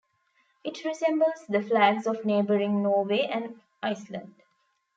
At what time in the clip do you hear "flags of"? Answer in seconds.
1.61-2.25